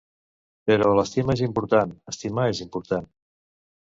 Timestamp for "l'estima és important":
0.99-1.93